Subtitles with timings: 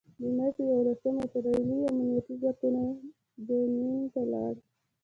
[0.19, 2.81] د مې په یوولسمه اسراييلي امنيتي ځواکونه
[3.45, 4.57] جنین ته لاړل.